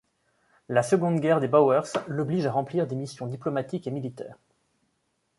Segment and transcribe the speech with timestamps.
[0.67, 4.39] La Seconde Guerre des Boers l'oblige à remplir des missions diplomatiques et militaires.